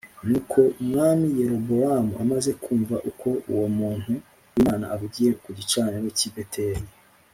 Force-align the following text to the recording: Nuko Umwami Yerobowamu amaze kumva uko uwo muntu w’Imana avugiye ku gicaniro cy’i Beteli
Nuko 0.27 0.59
Umwami 0.81 1.25
Yerobowamu 1.39 2.13
amaze 2.23 2.51
kumva 2.63 2.95
uko 3.09 3.27
uwo 3.51 3.67
muntu 3.77 4.11
w’Imana 4.51 4.85
avugiye 4.95 5.31
ku 5.41 5.49
gicaniro 5.57 6.07
cy’i 6.17 6.31
Beteli 6.35 6.87